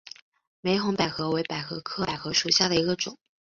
[0.61, 3.19] 玫红百合为百合科百合属下的一个种。